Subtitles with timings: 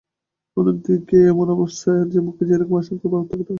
[0.57, 3.49] অন্যদিনে এমন অবস্থায় তার মুখে যেরকম আশঙ্কার ভাব থাকত আজ তা কিছুই নেই।